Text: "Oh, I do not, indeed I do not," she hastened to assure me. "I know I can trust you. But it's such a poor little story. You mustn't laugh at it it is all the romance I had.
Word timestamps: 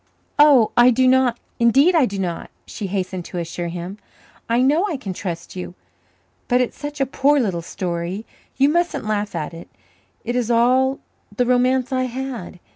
"Oh, 0.39 0.71
I 0.75 0.89
do 0.89 1.07
not, 1.07 1.37
indeed 1.59 1.93
I 1.93 2.07
do 2.07 2.17
not," 2.17 2.49
she 2.65 2.87
hastened 2.87 3.23
to 3.25 3.37
assure 3.37 3.69
me. 3.69 3.97
"I 4.49 4.59
know 4.63 4.87
I 4.87 4.97
can 4.97 5.13
trust 5.13 5.55
you. 5.55 5.75
But 6.47 6.59
it's 6.59 6.75
such 6.75 6.99
a 6.99 7.05
poor 7.05 7.39
little 7.39 7.61
story. 7.61 8.25
You 8.57 8.69
mustn't 8.69 9.05
laugh 9.05 9.35
at 9.35 9.53
it 9.53 9.69
it 10.23 10.35
is 10.35 10.49
all 10.49 11.01
the 11.37 11.45
romance 11.45 11.91
I 11.91 12.05
had. 12.05 12.59